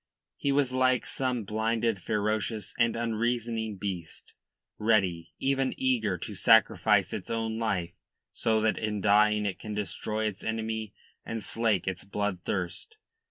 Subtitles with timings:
[0.35, 4.33] He was like some blinded, ferocious and unreasoning beast,
[4.79, 7.93] ready, even eager, to sacrifice its own life
[8.31, 12.97] so that in dying it can destroy its enemy and slake its blood thirst.